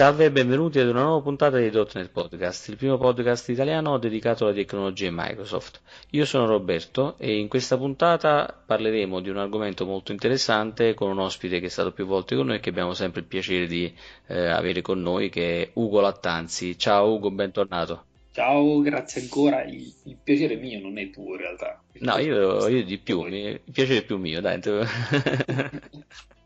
[0.00, 4.46] Salve e benvenuti ad una nuova puntata di .NET Podcast, il primo podcast italiano dedicato
[4.46, 5.82] alle tecnologie Microsoft.
[6.12, 11.18] Io sono Roberto e in questa puntata parleremo di un argomento molto interessante con un
[11.18, 13.92] ospite che è stato più volte con noi e che abbiamo sempre il piacere di
[14.28, 16.78] eh, avere con noi, che è Ugo Lattanzi.
[16.78, 18.04] Ciao Ugo, bentornato.
[18.32, 19.64] Ciao, grazie ancora.
[19.64, 21.78] Il, il piacere mio non è tuo in realtà.
[21.98, 24.60] No, io, io, di più, il piacere è più mio, dai.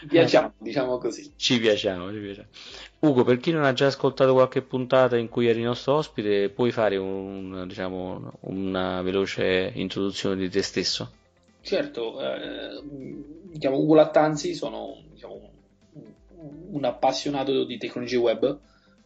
[0.00, 1.32] Ci piacciamo, diciamo così.
[1.36, 2.48] Ci piacciamo, ci piacciamo.
[3.00, 6.48] Ugo, per chi non ha già ascoltato qualche puntata in cui eri il nostro ospite,
[6.48, 11.10] puoi fare un, diciamo, una veloce introduzione di te stesso?
[11.60, 12.82] Certo, eh,
[13.42, 15.50] diciamo, Ugo Lattanzi, sono diciamo,
[16.70, 18.58] un appassionato di tecnologie web,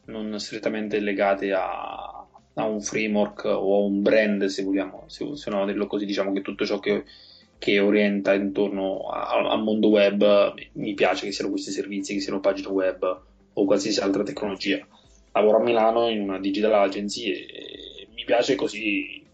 [0.06, 5.50] non strettamente legate a, a un framework o a un brand, se vogliamo, se, se
[5.50, 7.04] no dirlo così, diciamo che tutto ciò che
[7.58, 12.68] che orienta intorno al mondo web, mi piace che siano questi servizi, che siano pagine
[12.68, 14.86] web o qualsiasi altra tecnologia.
[15.32, 19.24] Lavoro a Milano in una digital agency e mi piace così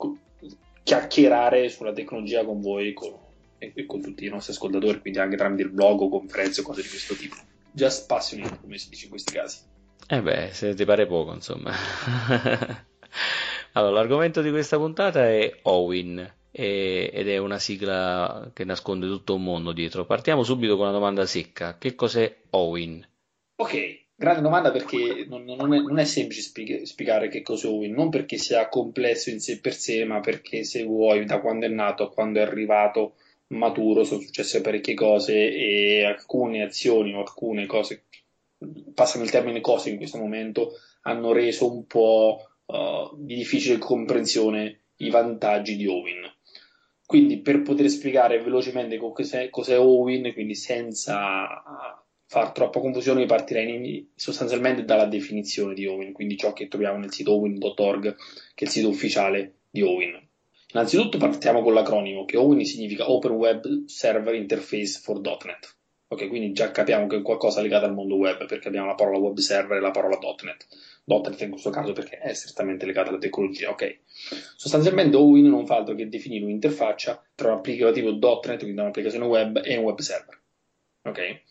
[0.82, 3.12] chiacchierare sulla tecnologia con voi con,
[3.58, 6.82] e con tutti i nostri ascoltatori, quindi anche tramite il blog o conferenze o cose
[6.82, 7.36] di questo tipo.
[7.70, 9.58] Just passionate, come si dice in questi casi.
[10.08, 11.72] Eh beh, se ti pare poco, insomma.
[13.72, 19.34] allora, l'argomento di questa puntata è Owin e, ed è una sigla che nasconde tutto
[19.34, 20.04] un mondo dietro.
[20.04, 23.04] Partiamo subito con una domanda secca: che cos'è Owin?
[23.56, 28.10] Ok, grande domanda perché non, non, è, non è, semplice spiegare, che cos'è Owin, non
[28.10, 32.04] perché sia complesso in sé per sé, ma perché se vuoi, da quando è nato
[32.04, 33.14] a quando è arrivato
[33.48, 38.04] maturo, sono successe parecchie cose e alcune azioni o alcune cose,
[38.94, 44.80] passano il termine cose in questo momento, hanno reso un po' uh, di difficile comprensione
[44.96, 46.31] i vantaggi di Owin.
[47.12, 51.62] Quindi per poter spiegare velocemente cos'è, cos'è Owin, quindi senza
[52.24, 57.34] far troppa confusione, partirei sostanzialmente dalla definizione di Owin, quindi ciò che troviamo nel sito
[57.34, 58.14] owin.org,
[58.54, 60.26] che è il sito ufficiale di Owin.
[60.72, 65.81] Innanzitutto partiamo con l'acronimo, che Owin significa Open Web Server Interface for .NET.
[66.12, 69.16] Ok, quindi già capiamo che è qualcosa legato al mondo web, perché abbiamo la parola
[69.16, 70.66] web server e la parola .NET.
[71.06, 74.00] .NET in questo caso perché è strettamente legata alla tecnologia, ok?
[74.56, 79.62] Sostanzialmente Owin non fa altro che definire un'interfaccia tra un applicativo .NET, quindi un'applicazione web,
[79.64, 80.38] e un web server,
[81.04, 81.42] ok?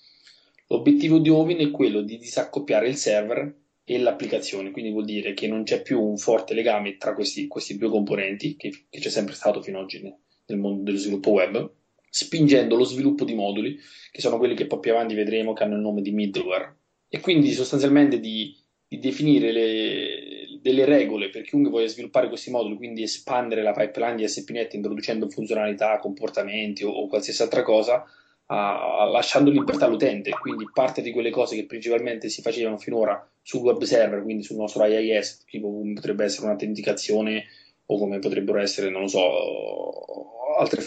[0.67, 3.51] L'obiettivo di Owin è quello di disaccoppiare il server
[3.83, 7.79] e l'applicazione, quindi vuol dire che non c'è più un forte legame tra questi, questi
[7.79, 11.79] due componenti, che, che, c'è sempre stato fino ad oggi nel mondo dello sviluppo web,
[12.11, 13.79] spingendo lo sviluppo di moduli,
[14.11, 16.75] che sono quelli che poi più avanti vedremo che hanno il nome di middleware,
[17.09, 18.55] e quindi sostanzialmente di
[18.91, 24.17] di definire le, delle regole per chiunque voglia sviluppare questi moduli, quindi espandere la pipeline
[24.17, 28.03] di SPNet introducendo funzionalità, comportamenti o, o qualsiasi altra cosa,
[28.47, 30.31] a, lasciando libertà all'utente.
[30.31, 34.57] Quindi parte di quelle cose che principalmente si facevano finora sul web server, quindi sul
[34.57, 37.45] nostro IIS, tipo potrebbe essere un'autenticazione
[37.85, 40.81] o come potrebbero essere, non lo so, altri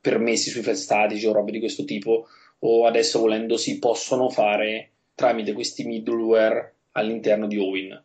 [0.00, 2.26] permessi sui file statici o robe di questo tipo,
[2.60, 8.04] o adesso volendo si possono fare tramite questi middleware all'interno di Owin.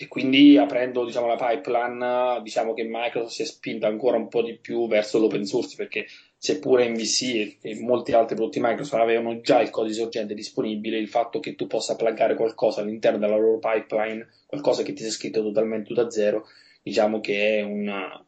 [0.00, 4.42] E quindi aprendo diciamo, la pipeline, diciamo che Microsoft si è spinta ancora un po'
[4.42, 6.06] di più verso l'open source perché
[6.36, 11.08] seppure MVC e, e molti altri prodotti Microsoft avevano già il codice sorgente disponibile, il
[11.08, 15.42] fatto che tu possa plaggare qualcosa all'interno della loro pipeline, qualcosa che ti sia scritto
[15.42, 16.46] totalmente da zero,
[16.80, 18.24] diciamo che è una,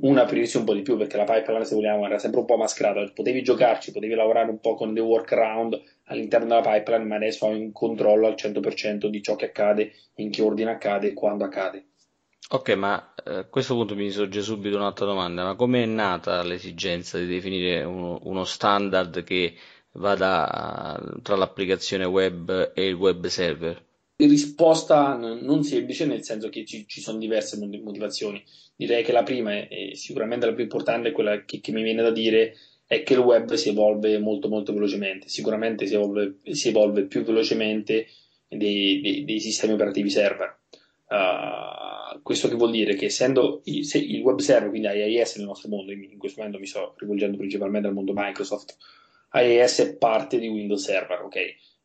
[0.00, 2.56] una previsione un po' di più perché la pipeline se vogliamo era sempre un po'
[2.56, 3.08] mascherata.
[3.14, 7.60] Potevi giocarci, potevi lavorare un po' con dei workaround all'interno della pipeline ma adesso hai
[7.60, 11.86] un controllo al 100% di ciò che accade, in che ordine accade e quando accade.
[12.50, 15.44] Ok ma eh, a questo punto mi sorge subito un'altra domanda.
[15.44, 19.54] Ma come è nata l'esigenza di definire uno, uno standard che
[19.92, 23.80] vada tra l'applicazione web e il web server?
[24.28, 28.42] Risposta non semplice, nel senso che ci, ci, sono diverse motivazioni.
[28.76, 32.10] Direi che la prima, e sicuramente la più importante, quella che, che, mi viene da
[32.10, 32.54] dire,
[32.86, 35.28] è che il web si evolve molto molto velocemente.
[35.28, 38.06] Sicuramente si evolve, si evolve più velocemente
[38.48, 40.58] dei, dei, dei, sistemi operativi server.
[41.08, 45.68] Uh, questo che vuol dire che essendo il, il web server, quindi IIS nel nostro
[45.68, 48.76] mondo, in questo momento mi sto rivolgendo principalmente al mondo Microsoft,
[49.32, 51.36] IIS è parte di Windows Server, ok?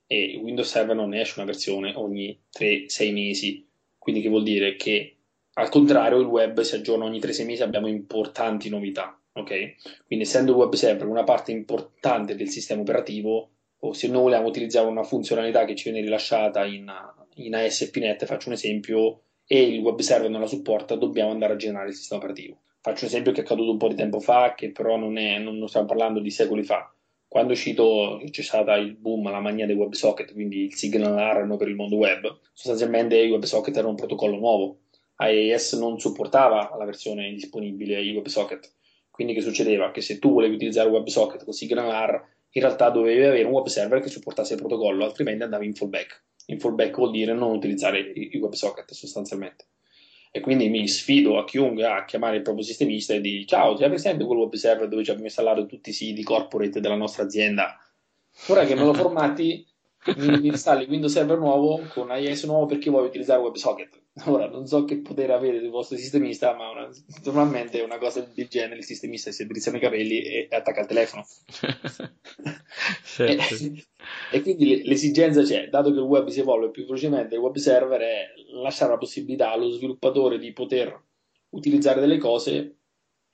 [0.08, 3.68] E Windows Server non esce una versione ogni 3-6 mesi,
[3.98, 5.18] quindi che vuol dire che
[5.56, 10.06] al contrario il web si aggiorna ogni 3-6 mesi, abbiamo importanti novità, ok?
[10.06, 14.48] Quindi essendo il web server una parte importante del sistema operativo, o se noi vogliamo
[14.48, 16.90] utilizzare una funzionalità che ci viene rilasciata in,
[17.36, 21.58] in ASP.NET, faccio un esempio, e il web server non la supporta, dobbiamo andare a
[21.58, 22.62] generare il sistema operativo.
[22.80, 25.38] Faccio un esempio che è accaduto un po' di tempo fa, che però non, è,
[25.40, 26.92] non stiamo parlando di secoli fa
[27.28, 31.58] quando è uscito, c'è stata il boom, la mania dei WebSocket, quindi il signal erano
[31.58, 34.80] per il mondo web, sostanzialmente i WebSocket erano un protocollo nuovo.
[35.20, 38.72] IIS non supportava la versione disponibile i WebSocket.
[39.12, 39.92] Quindi che succedeva?
[39.92, 44.00] Che se tu volevi utilizzare WebSocket con SignalR, in realtà dovevi avere un web server
[44.00, 46.24] che supportasse il protocollo, altrimenti andavi in fallback.
[46.48, 49.66] In fallback vuol dire non utilizzare i WebSocket sostanzialmente.
[50.32, 53.86] E quindi mi sfido a chiunque a chiamare il proprio sistemista e di ciao, ti
[53.86, 57.80] presente quel web server dove ci abbiamo installato tutti i siti corporate della nostra azienda?
[58.48, 59.66] Ora che me lo formati,
[60.18, 64.02] mi installi Windows Server nuovo con IIS nuovo perché vuoi utilizzare WebSocket.
[64.26, 66.90] Ora, non so che potere avere il vostro sistemista, ma una,
[67.24, 71.26] normalmente una cosa del genere il sistemista si drizzano i capelli e, attacca il telefono.
[73.06, 73.54] certo.
[73.64, 73.86] e,
[74.32, 78.02] e, quindi l'esigenza c'è, dato che il web si evolve più velocemente, il web server
[78.02, 81.00] è lasciare la possibilità allo sviluppatore di poter
[81.50, 82.76] utilizzare delle cose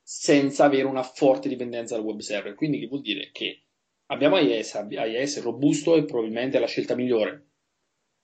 [0.02, 2.56] senza avere una forte dipendenza dal web server.
[2.56, 3.64] Quindi che vuol dire che
[4.08, 7.48] abbiamo IIS, IIS robusto e probabilmente è la scelta migliore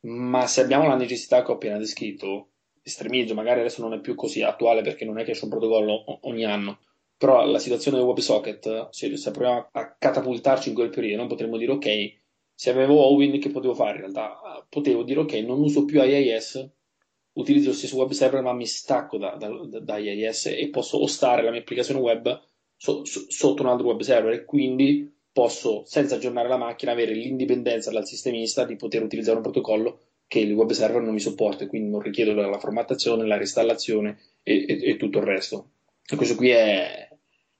[0.02, 2.49] ma se abbiamo la necessità che ho appena descritto,
[2.84, 6.20] estremizzo, magari adesso non è più così attuale perché non è che c'è un protocollo
[6.28, 6.80] ogni anno,
[7.18, 11.58] però la situazione del WebSocket, se, se proviamo a catapultarci in quel periodo, non potremmo
[11.58, 12.14] dire ok,
[12.54, 13.96] se avevo Owin che potevo fare?
[13.96, 16.70] In realtà potevo dire ok, non uso più IIS,
[17.34, 19.50] utilizzo lo stesso web server ma mi stacco da, da,
[19.80, 22.42] da IIS e posso ostare la mia applicazione web
[22.76, 27.14] so, so, sotto un altro web server e quindi posso, senza aggiornare la macchina, avere
[27.14, 30.00] l'indipendenza dal sistemista di poter utilizzare un protocollo
[30.30, 34.64] che il web server non mi sopporta, quindi non richiedo la formattazione, la reinstallazione e,
[34.68, 35.72] e, e tutto il resto.
[36.08, 37.10] E questo qui è,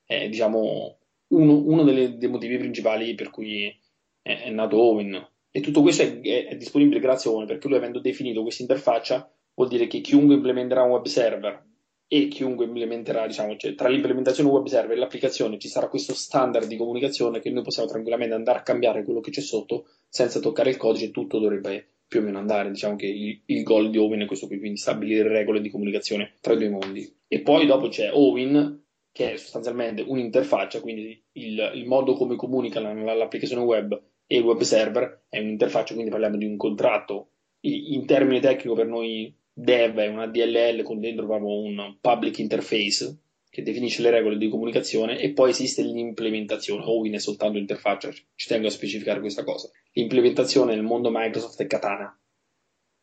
[0.06, 0.98] è diciamo,
[1.30, 3.76] uno, uno delle, dei motivi principali per cui
[4.22, 5.30] è, è nato Owen.
[5.50, 9.28] E tutto questo è, è, disponibile grazie a Owen, perché lui avendo definito questa interfaccia
[9.56, 11.66] vuol dire che chiunque implementerà un web server
[12.08, 16.68] e chiunque implementerà, diciamo, cioè, tra l'implementazione web server e l'applicazione ci sarà questo standard
[16.68, 20.70] di comunicazione che noi possiamo tranquillamente andare a cambiare quello che c'è sotto senza toccare
[20.70, 22.72] il codice tutto dovrebbe più o meno andare.
[22.72, 26.34] Diciamo che il, il goal di Owen è questo qui, quindi stabilire regole di comunicazione
[26.42, 27.10] tra i due mondi.
[27.28, 28.84] E poi dopo c'è Owen,
[29.14, 34.60] che è sostanzialmente un'interfaccia, quindi il, il modo come comunica l'applicazione web e il web
[34.62, 37.30] server è un'interfaccia, quindi parliamo di un contratto.
[37.62, 43.18] In termini tecnico per noi dev è una DLL con dentro proprio un public interface
[43.50, 46.84] che definisce le regole di comunicazione e poi esiste l'implementazione.
[46.86, 49.70] Owin è soltanto l'interfaccia, ci tengo a specificare questa cosa.
[49.94, 52.14] L'implementazione nel mondo Microsoft è Katana.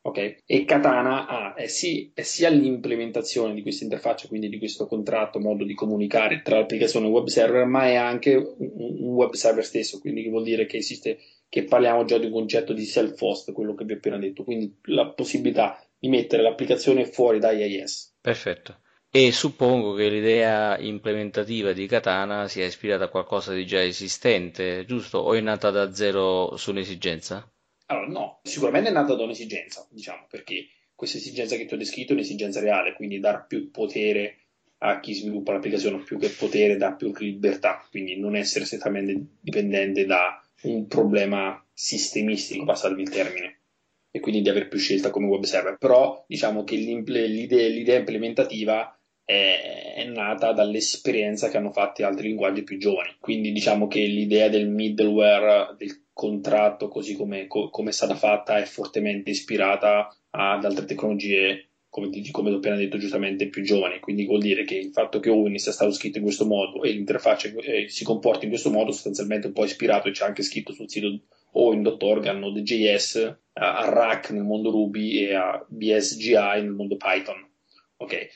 [0.06, 0.42] Okay?
[0.46, 5.40] E Katana ha, è, sì, è sia l'implementazione di questa interfaccia, quindi di questo contratto,
[5.40, 9.64] modo di comunicare tra l'applicazione e web server, ma è anche un, un web server
[9.64, 11.18] stesso, quindi che vuol dire che esiste,
[11.48, 14.78] che parliamo già di un concetto di self-host, quello che vi ho appena detto, quindi
[14.84, 18.18] la possibilità di mettere l'applicazione fuori da IIS.
[18.20, 18.82] Perfetto.
[19.10, 25.18] E suppongo che l'idea implementativa di Katana sia ispirata a qualcosa di già esistente, giusto?
[25.18, 27.50] O è nata da zero su un'esigenza?
[27.86, 32.12] Allora, no, sicuramente è nata da un'esigenza, diciamo, perché questa esigenza che ti ho descritto
[32.12, 34.38] è un'esigenza reale, quindi dar più potere
[34.78, 40.04] a chi sviluppa l'applicazione, più che potere dà più libertà, quindi non essere strettamente dipendente
[40.04, 43.60] da un problema sistemistico, passarvi il termine
[44.10, 45.76] e quindi di avere più scelta come web server.
[45.78, 47.26] Però diciamo che l'idea,
[47.68, 48.95] l'idea implementativa
[49.26, 53.16] è, è, nata dall'esperienza che hanno fatto altri linguaggi più giovani.
[53.18, 58.58] Quindi diciamo che l'idea del middleware, del contratto, così come, co, come è stata fatta,
[58.58, 63.98] è fortemente ispirata ad altre tecnologie come, come ho appena detto giustamente, più giovani.
[63.98, 66.92] Quindi vuol dire che il fatto che Owen sia stato scritto in questo modo e
[66.92, 70.72] l'interfaccia eh, si comporti in questo modo, sostanzialmente un po' ispirato, e c'è anche scritto
[70.72, 71.08] sul sito
[71.52, 77.44] Owen.org a Node.js, a, a Rack nel mondo Ruby e a BSGI nel mondo Python.
[77.96, 78.28] Ok,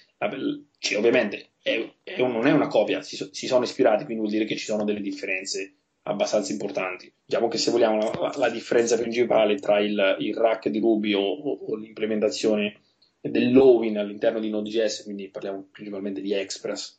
[0.81, 4.33] cioè, ovviamente è, è un, non è una copia, si, si, sono ispirati, quindi vuol
[4.33, 7.13] dire che ci sono delle differenze abbastanza importanti.
[7.25, 11.21] Diciamo che se vogliamo la, la differenza principale tra il, il rack di Ruby o,
[11.21, 12.81] o, o l'implementazione
[13.21, 16.99] dell'Owin all'interno di Node.js, quindi parliamo principalmente di Express,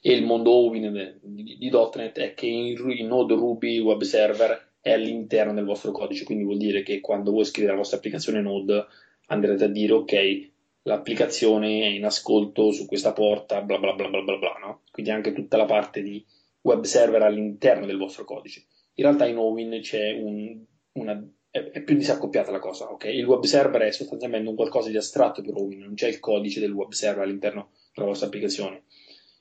[0.00, 4.74] e il mondo Owin di, di, .NET è che in, in Node Ruby Web Server
[4.80, 8.40] è all'interno del vostro codice, quindi vuol dire che quando voi scrivete la vostra applicazione
[8.40, 8.86] Node
[9.26, 10.52] andrete a dire ok,
[10.84, 14.82] l'applicazione in ascolto su questa porta, bla bla bla bla bla bla, no?
[14.90, 16.24] Quindi anche tutta la parte di
[16.62, 18.64] web server all'interno del vostro codice.
[18.94, 20.62] In realtà in Owin c'è un,
[20.92, 23.04] una, è, è, più disaccoppiata la cosa, ok?
[23.04, 26.60] Il web server è sostanzialmente un qualcosa di astratto per Owin, non c'è il codice
[26.60, 28.84] del web server all'interno della vostra applicazione.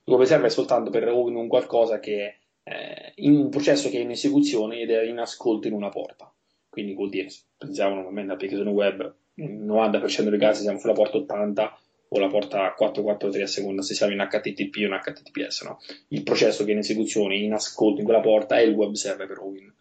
[0.06, 3.90] Il web server è soltanto per Owin un qualcosa che è eh, in un processo
[3.90, 6.34] che è in esecuzione ed è in ascolto in una porta.
[6.70, 11.78] Quindi vuol dire, pensiamo normalmente all'applicazione web, il 90% dei casi siamo sulla porta 80
[12.10, 15.64] o la porta 443 a seconda se siamo in HTTP o in HTTPS.
[15.64, 15.80] No?
[16.10, 19.28] Il processo che è in esecuzione, in ascolto in quella porta è il web server
[19.28, 19.74] per Owin.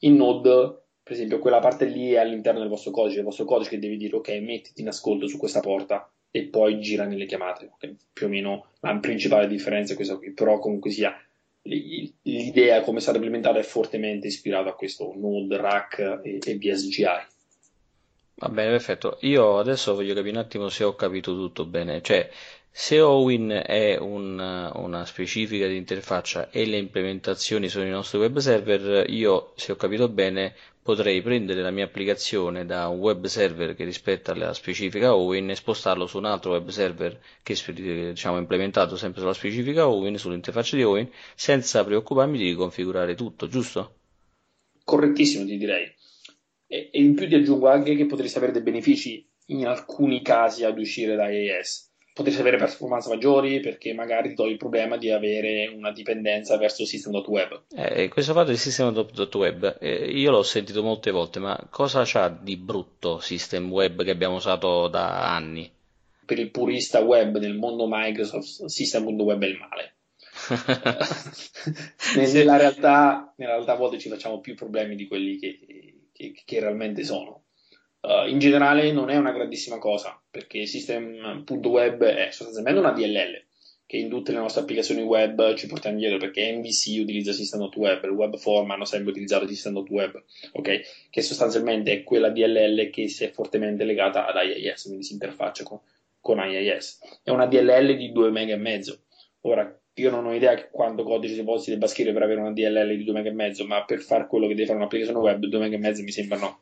[0.00, 3.70] In Node, per esempio, quella parte lì è all'interno del vostro codice, il vostro codice
[3.70, 7.72] che deve dire ok, mettiti in ascolto su questa porta e poi gira nelle chiamate.
[7.74, 7.96] Okay?
[8.12, 11.12] Più o meno la principale differenza è questa qui, però comunque sia
[11.62, 17.38] l'idea come è stata implementata è fortemente ispirata a questo Node, Rack e, e BSGI.
[18.40, 19.18] Va bene, perfetto.
[19.20, 22.02] Io adesso voglio capire un attimo se ho capito tutto bene.
[22.02, 22.28] Cioè,
[22.70, 24.38] se Owin è un,
[24.74, 29.76] una specifica di interfaccia e le implementazioni sono i nostri web server, io, se ho
[29.76, 35.14] capito bene, potrei prendere la mia applicazione da un web server che rispetta la specifica
[35.14, 40.18] Owin e spostarlo su un altro web server che diciamo implementato sempre sulla specifica Owin,
[40.18, 43.94] sull'interfaccia di Owin, senza preoccuparmi di riconfigurare tutto, giusto?
[44.84, 45.94] Correttissimo, ti direi.
[46.72, 50.64] E, e in più ti aggiungo anche che potresti avere dei benefici in alcuni casi
[50.64, 51.88] ad uscire da IIS.
[52.14, 56.84] Potresti avere performance maggiori perché magari ti togli il problema di avere una dipendenza verso
[56.84, 57.62] System.web.
[57.74, 62.56] Eh, questo fatto di System.web eh, io l'ho sentito molte volte, ma cosa c'ha di
[62.56, 65.68] brutto System Web che abbiamo usato da anni?
[66.24, 69.94] Per il purista web nel mondo Microsoft, System.web è il male.
[72.14, 75.58] nella, realtà, nella realtà a volte ci facciamo più problemi di quelli che,
[76.20, 77.44] che, che realmente sono.
[78.00, 83.44] Uh, in generale non è una grandissima cosa perché System.web è sostanzialmente una DLL
[83.84, 88.10] che in tutte le nostre applicazioni web ci portiamo dietro perché MVC utilizza System.web, il
[88.10, 90.22] webform hanno sempre utilizzato System.web,
[90.52, 90.80] ok?
[91.10, 95.64] Che sostanzialmente è quella DLL che si è fortemente legata ad IIS, quindi si interfaccia
[95.64, 95.80] con,
[96.20, 97.20] con IIS.
[97.24, 99.00] È una DLL di 2 MB e mezzo.
[99.40, 102.52] Ora, io non ho idea di quanto codice si possa debba scrivere per avere una
[102.52, 105.44] DLL di 2 MB e mezzo, ma per fare quello che deve fare un'applicazione web,
[105.44, 106.60] 2 MB e mezzo mi sembra no.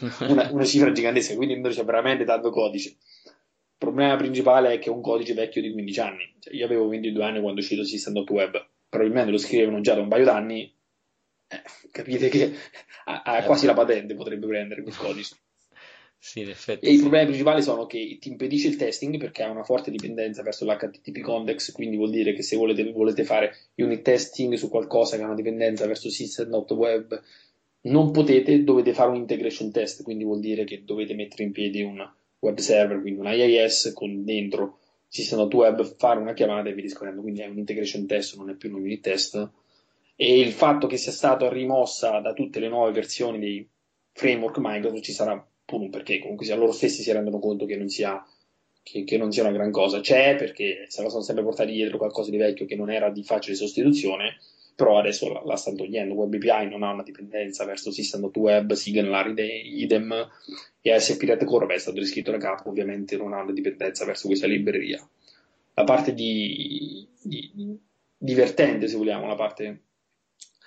[0.28, 2.88] una, una, cifra gigantesca, quindi c'è veramente tanto codice.
[2.88, 6.34] Il problema principale è che è un codice vecchio di 15 anni.
[6.38, 10.08] Cioè, io avevo 22 anni quando è uscito System.web, probabilmente lo scrivevano già da un
[10.08, 10.72] paio d'anni.
[11.48, 12.54] Eh, capite che
[13.04, 15.36] ha, ha quasi la patente potrebbe prendere quel codice.
[16.26, 16.86] Sì, in effetti.
[16.86, 20.42] E i problemi principali sono che ti impedisce il testing perché ha una forte dipendenza
[20.42, 25.16] verso l'HTTP context, quindi vuol dire che se volete, volete fare unit testing su qualcosa
[25.16, 27.22] che ha una dipendenza verso system.web,
[27.82, 31.82] non potete, dovete fare un integration test, quindi vuol dire che dovete mettere in piedi
[31.82, 37.20] un web server, quindi un IIS con dentro system.web, fare una chiamata e vi discorrendo,
[37.20, 39.50] quindi è un integration test, non è più un unit test.
[40.16, 43.68] E il fatto che sia stata rimossa da tutte le nuove versioni dei
[44.12, 47.88] framework Microsoft ci sarà pur perché comunque sia loro stessi si rendono conto che non
[47.88, 48.24] sia,
[48.82, 50.00] che, che non sia una gran cosa.
[50.00, 53.22] C'è perché se la sono sempre portati dietro qualcosa di vecchio che non era di
[53.22, 54.38] facile sostituzione,
[54.74, 56.14] però adesso la, la stanno togliendo.
[56.14, 60.28] Web API non ha una dipendenza verso System.web, Signalary idem,
[60.80, 64.26] e ASP Pirate Core è stato riscritto da capo, ovviamente non ha una dipendenza verso
[64.26, 65.06] questa libreria.
[65.74, 67.78] La parte di, di,
[68.16, 69.80] divertente, se vogliamo, la parte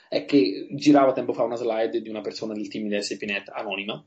[0.09, 4.03] è che girava tempo fa una slide di una persona del team di ASP.NET anonima,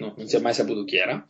[0.00, 1.24] no, non si è mai saputo chi era,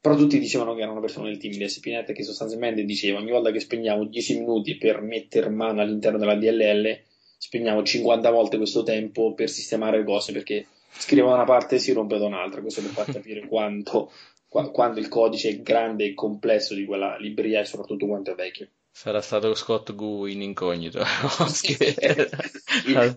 [0.00, 3.30] però tutti dicevano che era una persona del team di SPNet che sostanzialmente diceva ogni
[3.30, 7.00] volta che spegniamo 10 minuti per mettere mano all'interno della DLL,
[7.38, 11.78] spegniamo 50 volte questo tempo per sistemare le cose perché scrive da una parte e
[11.78, 14.12] si rompe da un'altra, questo per far capire quanto,
[14.48, 18.68] quanto il codice è grande e complesso di quella libreria e soprattutto quanto è vecchio.
[18.96, 21.02] Sarà stato Scott Gu in incognito.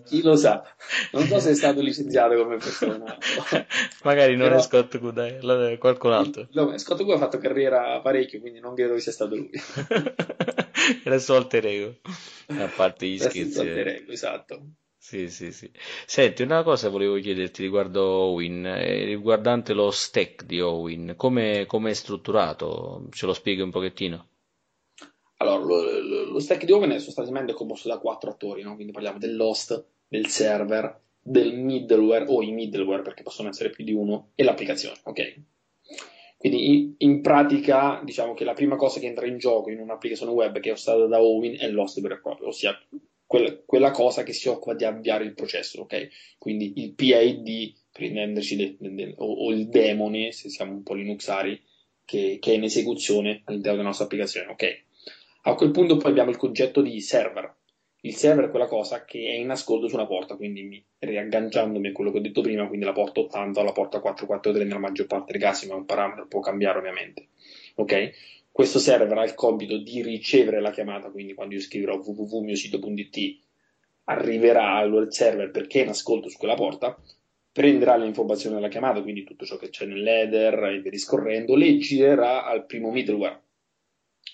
[0.04, 0.62] chi, lo sa?
[1.12, 3.16] Non so se è stato licenziato come persona.
[4.04, 4.60] Magari non Però...
[4.60, 6.48] è Scott Gu, dai, qualcun altro.
[6.52, 9.48] No, Scott Gu ha fatto carriera parecchio, quindi non credo che sia stato lui.
[11.02, 11.96] Era il suo alter ego.
[12.48, 13.40] A parte gli scherzi.
[13.40, 14.62] Il suo alter ego, esatto.
[14.98, 15.72] Sì, sì, sì.
[16.04, 21.94] Senti, una cosa volevo chiederti riguardo Owin, eh, riguardante lo stack di Owin, come è
[21.94, 23.06] strutturato?
[23.12, 24.26] Ce lo spieghi un pochettino?
[25.42, 28.74] Allora, lo, lo, stack di Open è sostanzialmente composto da quattro attori, no?
[28.74, 33.92] quindi parliamo dell'host, del server, del middleware o i middleware perché possono essere più di
[33.92, 35.42] uno e l'applicazione, ok?
[36.36, 40.58] Quindi in, pratica diciamo che la prima cosa che entra in gioco in un'applicazione web
[40.58, 42.78] che è hostata da Owin è l'host vero e proprio, ossia
[43.26, 46.08] quella, quella, cosa che si occupa di avviare il processo, ok?
[46.36, 50.82] Quindi il PID, per intenderci, de, de, de, o, o, il demone, se siamo un
[50.82, 51.62] po' linuxari,
[52.04, 54.88] che, che è in esecuzione all'interno della nostra applicazione, ok?
[55.44, 57.54] A quel punto poi abbiamo il concetto di server.
[58.02, 61.92] Il server è quella cosa che è in ascolto su una porta, quindi riagganciandomi a
[61.92, 65.06] quello che ho detto prima, quindi la porta 80 o la porta 443 nella maggior
[65.06, 67.28] parte dei casi, ma un parametro, può cambiare ovviamente.
[67.76, 68.10] Ok?
[68.52, 73.38] Questo server ha il compito di ricevere la chiamata, quindi quando io scriverò www.miosito.it
[74.04, 77.00] arriverà al server perché è in ascolto su quella porta,
[77.50, 81.78] prenderà le informazioni della chiamata, quindi tutto ciò che c'è nell'header e via discorrendo, le
[81.78, 83.40] girerà al primo middleware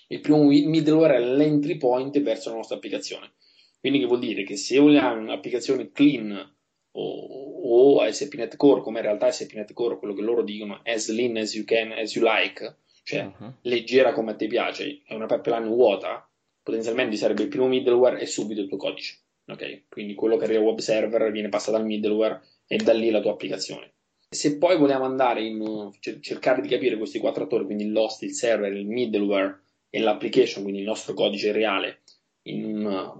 [0.07, 3.33] Il primo middleware è l'entry point verso la nostra applicazione.
[3.79, 6.55] Quindi che vuol dire che se vogliamo un'applicazione clean
[6.91, 11.37] o, o ASP.NET Core, come in realtà ASP.NET Core, quello che loro dicono as lean
[11.37, 13.53] as you can, as you like, cioè uh-huh.
[13.61, 16.29] leggera come a te piace, è una pipeline vuota,
[16.63, 19.19] potenzialmente sarebbe il primo middleware e subito il tuo codice.
[19.45, 19.85] Okay?
[19.89, 23.21] Quindi quello che arriva al web server viene passato al middleware e da lì la
[23.21, 23.93] tua applicazione.
[24.29, 28.73] Se poi vogliamo andare in cercare di capire questi quattro attori, quindi l'host, il server,
[28.73, 32.01] il middleware e l'application, quindi il nostro codice reale,
[32.43, 33.11] in,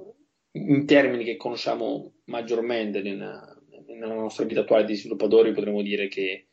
[0.51, 3.55] in termini che conosciamo maggiormente nella,
[3.87, 6.47] nella, nostra vita attuale di sviluppatori, potremmo dire che,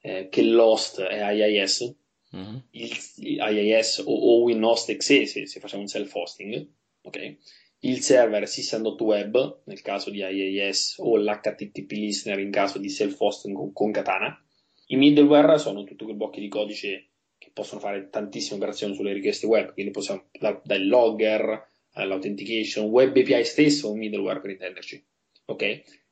[0.00, 1.96] eh, che l'host è IIS,
[2.36, 2.56] mm-hmm.
[2.70, 6.68] il, IIS o, o WinHostXE se, se facciamo un self-hosting,
[7.02, 7.36] ok?
[7.80, 13.72] il server System.web nel caso di IIS o l'HTTP listener in caso di self-hosting con,
[13.72, 14.40] con Katana.
[14.86, 17.10] I middleware sono tutti quei blocchi di codice
[17.56, 23.44] possono fare tantissime operazioni sulle richieste web, quindi possiamo da, dal logger all'authentication, web API
[23.46, 25.02] stesso, un middleware per intenderci.
[25.46, 25.62] Ok?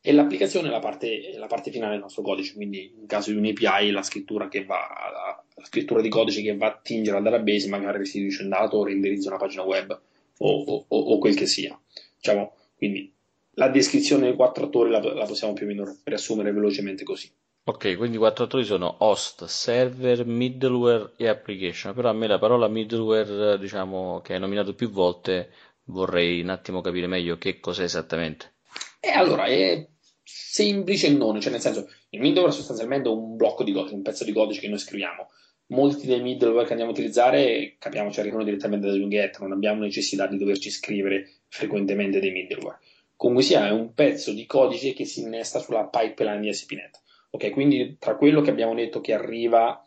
[0.00, 3.36] E l'applicazione è la parte, la parte finale del nostro codice, quindi in caso di
[3.36, 7.68] un API la scrittura, va, la scrittura di codice che va a attingere al database,
[7.68, 10.00] magari restituisce un dato o renderizza una pagina web
[10.38, 11.78] o, o, o quel che sia.
[12.16, 13.12] Diciamo, quindi
[13.56, 17.30] la descrizione dei quattro attori la, la possiamo più o meno riassumere velocemente così.
[17.66, 22.38] Ok, quindi i quattro attori sono host, server, middleware e application, però a me la
[22.38, 25.50] parola middleware, diciamo, che hai nominato più volte,
[25.84, 28.52] vorrei un attimo capire meglio che cos'è esattamente.
[29.00, 29.88] E allora, è
[30.22, 34.02] semplice e non, cioè nel senso, il middleware è sostanzialmente un blocco di codice, un
[34.02, 35.28] pezzo di codice che noi scriviamo
[35.68, 40.26] molti dei middleware che andiamo a utilizzare, capiamoci, arrivano direttamente da Junget, non abbiamo necessità
[40.26, 42.80] di doverci scrivere frequentemente dei middleware.
[43.16, 47.02] Comunque sia, è un pezzo di codice che si innesta sulla pipeline di ASP.NET.
[47.34, 49.84] Ok, quindi tra quello che abbiamo detto che arriva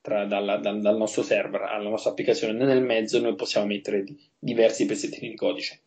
[0.00, 4.16] tra, dalla, dal, dal, nostro server alla nostra applicazione, nel mezzo noi possiamo mettere di,
[4.38, 5.80] diversi pezzettini di codice.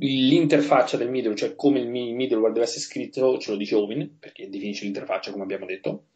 [0.00, 4.50] L'interfaccia del middleware, cioè come il middleware deve essere scritto, ce lo dice Ovin, perché
[4.50, 6.08] definisce l'interfaccia come abbiamo detto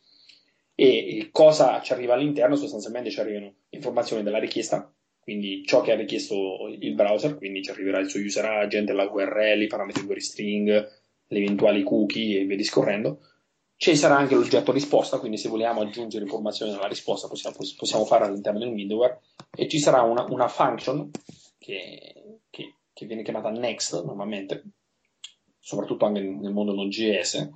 [0.75, 5.95] e cosa ci arriva all'interno sostanzialmente ci arrivano informazioni della richiesta quindi ciò che ha
[5.95, 10.21] richiesto il browser quindi ci arriverà il suo user agent, la URL, i parametri query
[10.21, 11.00] string
[11.31, 13.21] le eventuali cookie e via discorrendo
[13.77, 18.27] ci sarà anche l'oggetto risposta quindi se vogliamo aggiungere informazioni alla risposta possiamo, possiamo farlo
[18.27, 19.21] all'interno del middleware
[19.57, 21.11] e ci sarà una, una function
[21.59, 24.65] che, che, che viene chiamata next normalmente
[25.59, 27.51] soprattutto anche nel mondo Node.js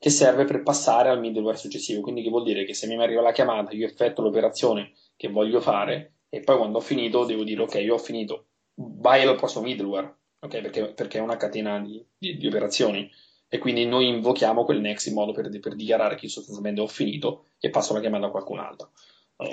[0.00, 2.00] che serve per passare al middleware successivo.
[2.00, 5.60] Quindi che vuol dire che se mi arriva la chiamata, io effetto l'operazione che voglio
[5.60, 9.64] fare e poi quando ho finito devo dire ok, io ho finito, vai al prossimo
[9.64, 10.60] middleware, ok?
[10.60, 13.10] Perché, perché è una catena di, di, di, operazioni
[13.48, 17.46] e quindi noi invochiamo quel next in modo per, per dichiarare che sostanzialmente ho finito
[17.58, 18.92] e passo la chiamata a qualcun altro.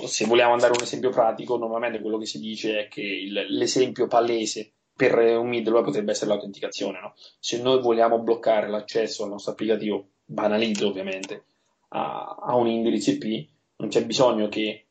[0.06, 3.46] se vogliamo andare a un esempio pratico, normalmente quello che si dice è che il,
[3.50, 7.00] l'esempio palese per un middleware potrebbe essere l'autenticazione.
[7.00, 7.14] No?
[7.40, 11.46] Se noi vogliamo bloccare l'accesso al nostro applicativo banalizzo ovviamente,
[11.90, 13.48] a, a un indirizzo IP,
[13.78, 14.88] non c'è bisogno che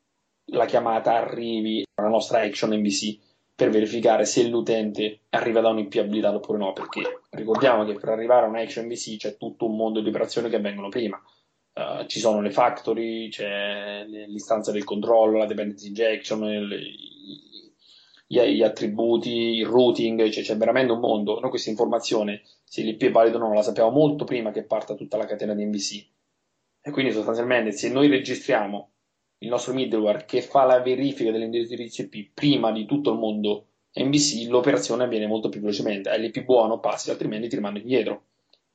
[0.50, 3.18] la chiamata arrivi alla nostra action MVC
[3.56, 8.10] per verificare se l'utente arriva da un IP abilitato oppure no, perché ricordiamo che per
[8.10, 11.20] arrivare a un action c'è tutto un mondo di operazioni che avvengono prima.
[11.72, 16.78] Uh, ci sono le factory, c'è l'istanza del controllo, la dependency injection, le,
[18.26, 21.40] gli, gli, attributi, il routing, cioè c'è veramente un mondo.
[21.40, 24.94] Noi questa informazione se l'IP è valido o no, la sappiamo molto prima che parta
[24.94, 26.06] tutta la catena di MVC.
[26.82, 28.90] E quindi sostanzialmente se noi registriamo
[29.46, 34.48] il nostro middleware che fa la verifica dell'indirizzo IP prima di tutto il mondo MVC,
[34.48, 36.10] l'operazione avviene molto più velocemente.
[36.10, 38.24] È l'IP buono, passi, altrimenti ti rimane indietro.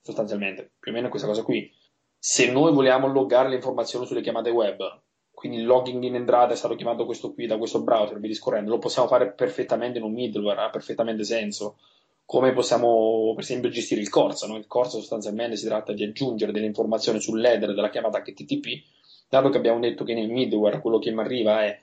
[0.01, 1.71] Sostanzialmente, più o meno questa cosa qui.
[2.17, 4.81] Se noi vogliamo loggare le informazioni sulle chiamate web,
[5.31, 8.71] quindi il logging in entrata è stato chiamato questo qui da questo browser, vi discorrendo,
[8.71, 11.77] lo possiamo fare perfettamente in un middleware, ha perfettamente senso
[12.25, 14.47] come possiamo per esempio gestire il corso.
[14.47, 14.55] No?
[14.55, 18.81] Il corso sostanzialmente si tratta di aggiungere delle informazioni sull'header della chiamata HTTP,
[19.31, 21.81] dato che abbiamo detto che nel middleware quello che mi arriva è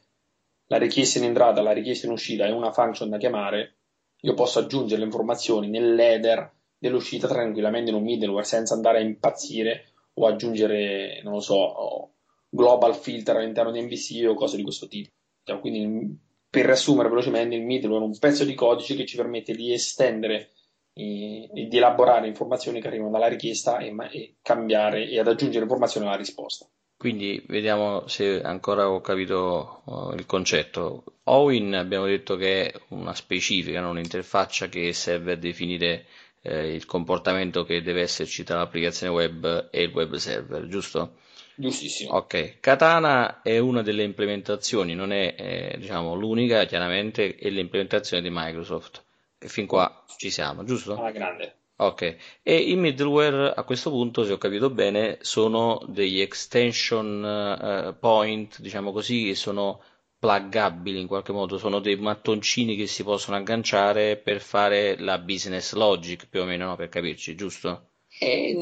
[0.67, 3.77] la richiesta in entrata, la richiesta in uscita e una function da chiamare,
[4.21, 9.93] io posso aggiungere le informazioni nell'header dell'uscita tranquillamente in un middleware senza andare a impazzire
[10.13, 12.17] o aggiungere, non lo so,
[12.51, 15.09] global filter all'interno di MVC o cose di questo tipo.
[15.43, 16.19] Cioè, quindi
[16.51, 20.51] per riassumere velocemente, il middleware è un pezzo di codice che ci permette di estendere
[20.93, 25.63] e, e di elaborare informazioni che arrivano dalla richiesta e, e cambiare e ad aggiungere
[25.63, 26.69] informazioni alla risposta.
[26.99, 31.05] Quindi vediamo se ancora ho capito uh, il concetto.
[31.25, 36.07] Owin abbiamo detto che è una specifica, non un'interfaccia che serve a definire
[36.43, 41.19] eh, il comportamento che deve esserci tra l'applicazione web e il web server, giusto?
[41.55, 42.15] Giustissimo.
[42.15, 48.31] Ok, Katana è una delle implementazioni, non è eh, diciamo, l'unica, chiaramente, è l'implementazione di
[48.33, 49.05] Microsoft.
[49.39, 50.97] E fin qua ci siamo, giusto?
[50.97, 51.58] Alla grande.
[51.81, 57.99] Ok, e i middleware a questo punto, se ho capito bene, sono degli extension uh,
[57.99, 59.81] point, diciamo così, che sono
[60.19, 65.73] pluggabili in qualche modo, sono dei mattoncini che si possono agganciare per fare la business
[65.75, 66.77] logic, più o meno, no?
[66.77, 67.88] per capirci, giusto?
[68.21, 68.55] Eh,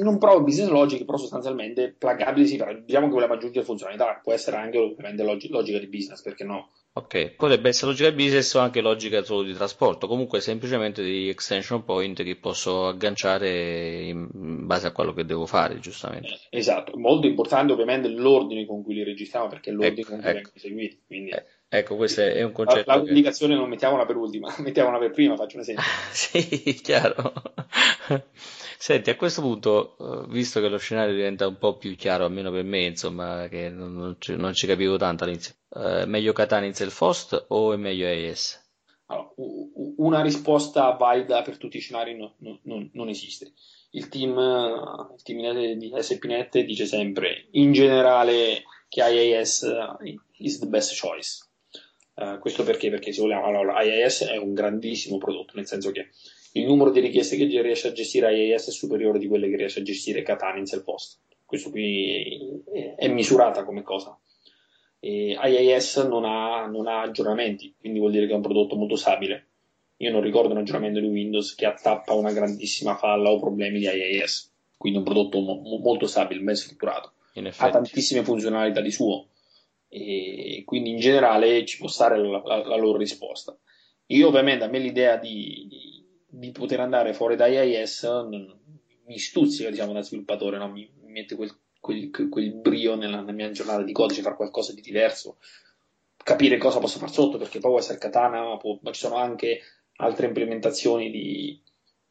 [0.00, 2.72] non proprio business logic, però sostanzialmente pluggabili si fa.
[2.72, 6.70] Diciamo che voleva aggiungere funzionalità, può essere anche ovviamente logica di business, perché no?
[6.96, 11.28] Ok, potrebbe essere logica di business o anche logica solo di trasporto, comunque semplicemente degli
[11.28, 14.28] extension point che posso agganciare in
[14.64, 16.28] base a quello che devo fare, giustamente.
[16.28, 20.20] Eh, esatto, molto importante ovviamente l'ordine con cui li registriamo, perché è l'ordine ecco, con
[20.20, 20.36] cui ecco.
[20.36, 21.02] vengono seguiti.
[21.04, 21.30] Quindi...
[21.30, 21.44] Eh,
[21.78, 22.90] ecco, questo è un concetto.
[22.90, 23.60] La, l'indicazione che...
[23.60, 25.84] non mettiamola per ultima, mettiamola per prima, faccio un esempio.
[26.12, 27.32] sì, chiaro.
[28.78, 32.50] Senti, a questo punto, eh, visto che lo scenario diventa un po' più chiaro, almeno
[32.50, 36.66] per me, insomma, che non, non, ci, non ci, capivo tanto all'inizio, eh, meglio Katana
[36.66, 38.62] in self-host o è meglio AES?
[39.06, 39.30] Allora,
[39.96, 43.52] una risposta valida per tutti i scenari no, no, non esiste.
[43.90, 49.66] Il team, il team di SPNet dice sempre, in generale, che IAS
[50.38, 51.44] is the best choice.
[52.14, 52.90] Uh, questo perché?
[52.90, 56.10] Perché se vogliamo, allora, IAS è un grandissimo prodotto, nel senso che
[56.52, 59.80] il numero di richieste che riesce a gestire IAS è superiore di quelle che riesce
[59.80, 61.18] a gestire Katana in self-host.
[61.44, 62.62] Questo qui
[62.96, 64.18] è misurata come cosa.
[65.00, 68.96] E IAS non ha, non ha, aggiornamenti, quindi vuol dire che è un prodotto molto
[68.96, 69.48] stabile.
[69.98, 73.86] Io non ricordo un aggiornamento di Windows che attappa una grandissima falla o problemi di
[73.86, 74.52] IAS.
[74.76, 77.12] Quindi è un prodotto mo- molto stabile, ben strutturato.
[77.56, 79.26] Ha tantissime funzionalità di suo.
[79.96, 83.56] E quindi in generale ci può stare la, la, la loro risposta.
[84.06, 88.06] Io ovviamente a me l'idea di, di poter andare fuori da IIS
[89.06, 90.68] mi stuzzica diciamo da sviluppatore, no?
[90.68, 94.72] mi, mi, mette quel, quel, quel brio nella, nella, mia giornata di codice, fare qualcosa
[94.72, 95.38] di diverso,
[96.16, 99.60] capire cosa posso fare sotto, perché poi può essere Katana, può, ma ci sono anche
[99.96, 101.62] altre implementazioni di,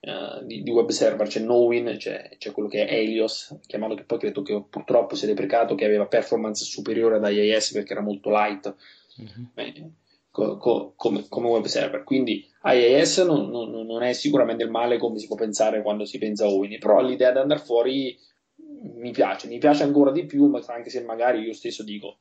[0.04, 4.04] uh, di, di web server, c'è Nowin, c'è, c'è, quello che è Helios, chiamato che
[4.04, 8.02] poi credo che purtroppo si è deprecato, che aveva performance superiore ad IIS perché era
[8.02, 8.76] molto light.
[9.22, 9.46] Mm-hmm.
[9.54, 9.92] Beh,
[10.30, 12.04] co- co- come, come, web server.
[12.04, 16.18] Quindi IIS non, non, non, è sicuramente il male come si può pensare quando si
[16.18, 18.18] pensa a Wini, però l'idea di andare fuori
[18.96, 22.20] mi piace, mi piace ancora di più, anche se magari io stesso dico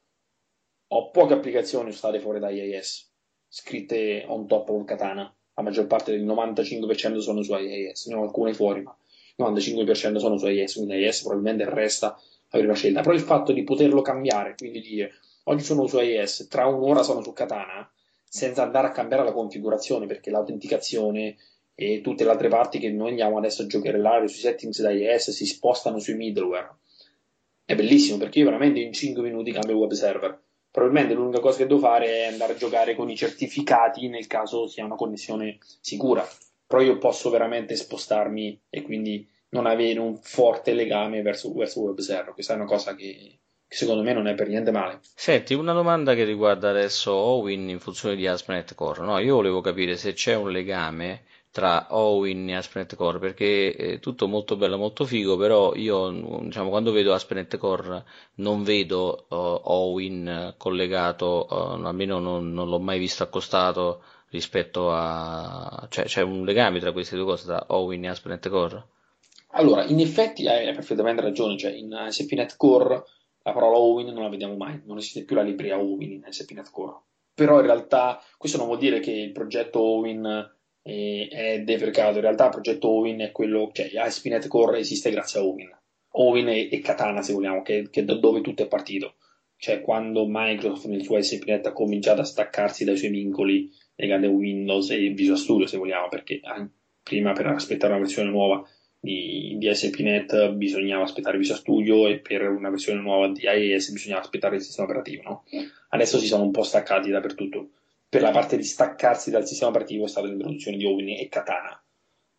[0.94, 3.10] ho poche applicazioni state fuori da IIS
[3.48, 8.22] scritte on top of Katana, la maggior parte del 95% sono su IIS, ne ho
[8.22, 8.94] alcune fuori, ma
[9.36, 12.18] il 95% sono su IIS, quindi IIS probabilmente resta
[12.50, 15.12] la prima scelta, però il fatto di poterlo cambiare, quindi dire
[15.44, 17.90] oggi sono su IIS, tra un'ora sono su Katana,
[18.24, 21.36] senza andare a cambiare la configurazione perché l'autenticazione
[21.74, 25.30] e tutte le altre parti che noi andiamo adesso a giocherellare sui settings da IS
[25.30, 26.76] si spostano sui middleware.
[27.64, 30.41] È bellissimo perché io veramente in 5 minuti cambio il web server.
[30.72, 34.66] Probabilmente l'unica cosa che devo fare è andare a giocare con i certificati nel caso
[34.66, 36.26] sia una connessione sicura.
[36.66, 41.98] Però io posso veramente spostarmi e quindi non avere un forte legame verso, verso web
[41.98, 42.32] server.
[42.32, 45.00] Questa è una cosa che, che secondo me non è per niente male.
[45.14, 49.02] Senti, una domanda che riguarda adesso Owin in funzione di ASP.NET Core.
[49.02, 53.98] No, io volevo capire se c'è un legame tra Owin e ASP.NET Core perché è
[54.00, 58.04] tutto molto bello, molto figo, però io diciamo, quando vedo ASP.NET Core
[58.36, 65.86] non vedo uh, Owin collegato, uh, almeno non, non, l'ho mai visto accostato rispetto a...
[65.90, 68.84] cioè c'è un legame tra queste due cose, tra Owin e ASP.NET Core?
[69.54, 73.04] Allora, in effetti hai perfettamente ragione, cioè in ASP.NET Core
[73.44, 76.70] la parola Owin non la vediamo mai, non esiste più la libreria Owin in SPNet
[76.70, 77.00] Core.
[77.34, 80.50] Però in realtà questo non vuol dire che il progetto Owin
[80.82, 85.40] è, è deprecato, in realtà il progetto Owin è quello, cioè ASP.NET Core esiste grazie
[85.40, 85.70] a Owin.
[86.14, 89.14] Owin e, e Katana se vogliamo, che, che da dove tutto è partito.
[89.56, 94.30] Cioè quando Microsoft nel suo ASP.NET ha cominciato a staccarsi dai suoi vincoli legati a
[94.30, 96.40] Windows e Visual Studio se vogliamo, perché
[97.02, 98.66] prima per aspettare una versione nuova
[99.02, 104.22] di, di SPNet bisognava aspettare Visual Studio e per una versione nuova di IIS bisognava
[104.22, 105.22] aspettare il sistema operativo.
[105.22, 105.44] No?
[105.88, 107.70] Adesso si sono un po' staccati dappertutto.
[108.12, 111.82] Per la parte di staccarsi dal sistema operativo è stata l'introduzione di Ovini e Katana.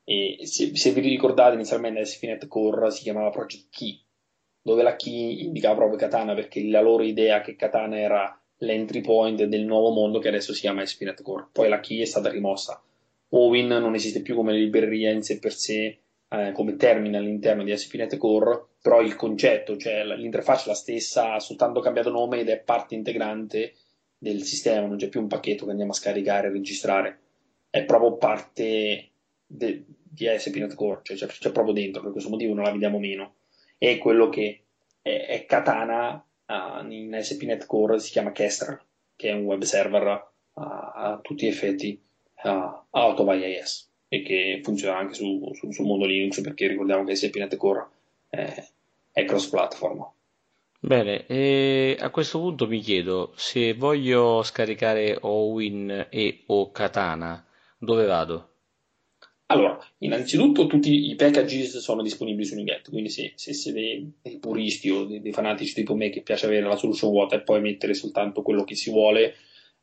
[0.03, 3.99] E se, se vi ricordate inizialmente SPNet Core si chiamava Project Key,
[4.61, 9.45] dove la key indicava proprio Katana perché la loro idea che Katana era l'entry point
[9.45, 11.47] del nuovo mondo che adesso si chiama SPNet Core.
[11.51, 12.79] Poi la key è stata rimossa.
[13.29, 17.71] Owin non esiste più come libreria in sé per sé eh, come termine all'interno di
[17.71, 22.49] ASP.NET Core, però il concetto, cioè l'interfaccia è la stessa, ha soltanto cambiato nome ed
[22.49, 23.73] è parte integrante
[24.23, 27.19] del sistema, non c'è più un pacchetto che andiamo a scaricare e registrare,
[27.69, 29.09] è proprio parte
[29.45, 32.99] de, di ASP.NET Core, cioè c'è, c'è, proprio dentro, per questo motivo non la vediamo
[32.99, 33.35] meno.
[33.77, 34.63] È quello che
[35.01, 38.79] è, è Katana uh, in SPNet Core si chiama Kestrel,
[39.17, 42.01] che è un web server uh, a tutti gli effetti
[42.43, 42.49] uh,
[42.91, 47.15] out of IIS e che funziona anche su, su, sul mondo Linux perché ricordiamo che
[47.15, 47.87] SPNet Core
[48.29, 48.67] è,
[49.11, 50.09] è cross platform.
[50.85, 57.41] Bene, e a questo punto mi chiedo se voglio scaricare Owin e o Katana,
[57.77, 58.49] dove vado?
[59.45, 64.89] Allora, innanzitutto tutti i packages sono disponibili su NuGet, quindi se, se siete dei, puristi
[64.89, 67.93] o dei, dei, fanatici tipo me che piace avere la solution vuota e poi mettere
[67.93, 69.35] soltanto quello che si vuole,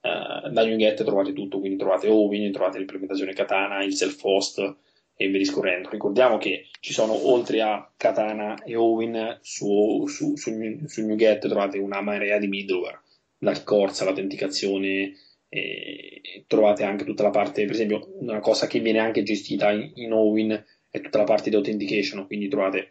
[0.03, 4.77] eh, da NuGet trovate tutto, quindi trovate Ovin, trovate l'implementazione Katana, il self-host
[5.21, 5.91] e via discorrendo.
[5.91, 10.51] Ricordiamo che ci sono oltre a Katana e Ovin su, su, su,
[10.87, 13.03] su NuGet trovate una marea di middleware,
[13.37, 15.13] dal Corsa all'autenticazione,
[15.51, 19.91] e trovate anche tutta la parte, per esempio, una cosa che viene anche gestita in,
[19.97, 22.91] in Owin è tutta la parte di authentication, quindi trovate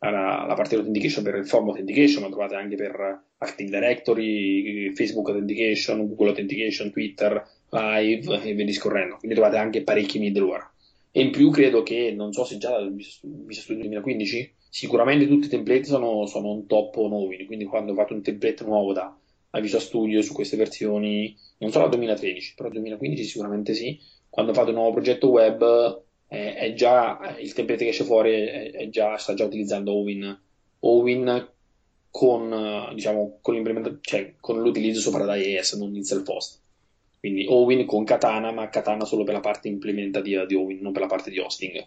[0.00, 4.92] la, la parte di authentication per il form authentication, ma trovate anche per Active Directory,
[4.94, 9.16] Facebook Authentication, Google Authentication, Twitter, Live e via discorrendo.
[9.18, 10.70] Quindi trovate anche parecchi middleware.
[11.18, 15.46] E in più credo che, non so se già dal Visual Studio 2015, sicuramente tutti
[15.46, 19.18] i template sono, sono un top nuovi, quindi quando fate un template nuovo da,
[19.60, 24.54] Visual Studio su queste versioni non solo al 2013, però al 2015 sicuramente sì, quando
[24.54, 28.88] fate un nuovo progetto web eh, è già, il template che esce fuori è, è
[28.88, 30.40] già, sta già utilizzando Owin,
[30.78, 31.48] Owin
[32.10, 36.60] con, diciamo, con, cioè, con l'utilizzo sopra da IIS, non in self-host.
[37.20, 41.02] Quindi Owin con Katana, ma Katana solo per la parte implementativa di Owin, non per
[41.02, 41.84] la parte di hosting.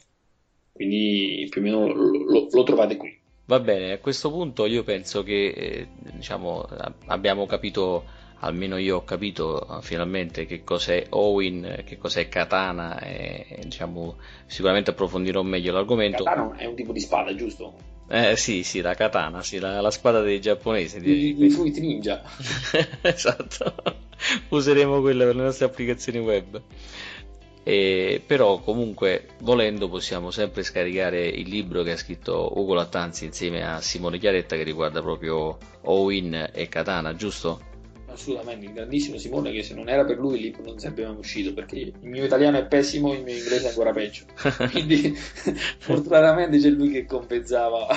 [0.71, 3.17] Quindi più o meno lo, lo, trovate qui.
[3.45, 6.65] Va bene, a questo punto io penso che eh, diciamo,
[7.07, 8.03] abbiamo capito
[8.41, 14.17] almeno io ho capito uh, finalmente che cos'è Owen, che cos'è Katana e, e diciamo,
[14.45, 16.23] sicuramente approfondirò meglio l'argomento.
[16.23, 17.89] Katana è un tipo di spada, giusto?
[18.09, 20.97] Eh sì, sì, la katana, sì, la, la spada dei giapponesi.
[20.97, 22.21] I, i fruit ninja.
[23.01, 23.73] esatto,
[24.49, 26.61] useremo quella per le nostre applicazioni web.
[27.63, 33.63] E, però comunque volendo possiamo sempre scaricare il libro che ha scritto Ugo Lattanzi insieme
[33.63, 37.70] a Simone Chiaretta che riguarda proprio Owen e Katana, giusto?
[38.11, 41.15] Assolutamente il grandissimo Simone che se non era per lui il libro non sarebbe mai
[41.15, 44.25] uscito perché il mio italiano è pessimo il mio inglese è ancora peggio.
[44.71, 47.87] Quindi fortunatamente c'è lui che compensava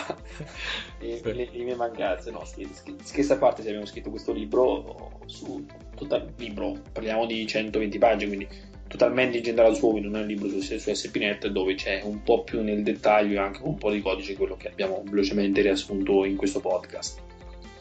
[1.00, 2.30] le, le, le, mie mancanze.
[2.30, 7.98] No, scherzo a parte se abbiamo scritto questo libro su total, libro parliamo di 120
[7.98, 8.48] pagine quindi
[8.86, 12.62] totalmente incentrato su non è un libro su, su SPNet dove c'è un po' più
[12.62, 16.60] nel dettaglio e anche un po' di codice quello che abbiamo velocemente riassunto in questo
[16.60, 17.20] podcast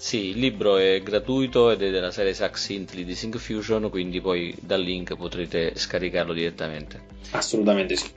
[0.04, 4.82] sì, il libro è gratuito ed è della serie Saxintly di Syncfusion, quindi poi dal
[4.82, 7.04] link potrete scaricarlo direttamente.
[7.32, 8.12] Assolutamente sì.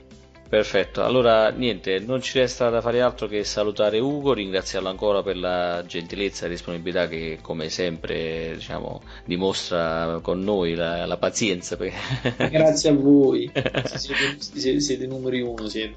[0.49, 5.37] Perfetto, allora niente, non ci resta da fare altro che salutare Ugo, ringraziarlo ancora per
[5.37, 11.77] la gentilezza e disponibilità che come sempre diciamo, dimostra con noi, la, la pazienza.
[11.79, 13.49] Grazie a voi,
[13.95, 15.69] siete, siete, siete numeri uno.
[15.69, 15.95] Siete.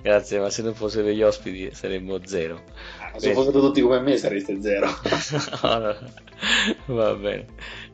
[0.00, 2.62] Grazie, ma se non fossero gli ospiti saremmo zero.
[3.16, 4.88] Se fossero tutti come me sareste zero.
[6.86, 7.46] Va bene.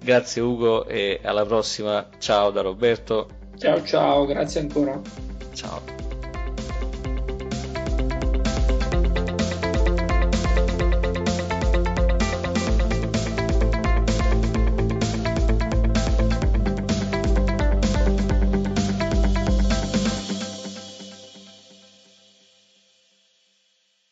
[0.02, 2.08] Grazie Ugo e alla prossima.
[2.18, 3.28] Ciao da Roberto.
[3.58, 5.00] Ciao ciao, grazie ancora.
[5.52, 5.99] Ciao.